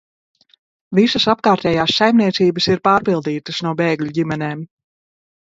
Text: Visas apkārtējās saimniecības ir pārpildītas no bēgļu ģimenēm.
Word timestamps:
Visas 0.99 1.27
apkārtējās 1.33 1.93
saimniecības 1.99 2.69
ir 2.77 2.83
pārpildītas 2.89 3.63
no 3.69 3.75
bēgļu 3.83 4.15
ģimenēm. 4.19 4.69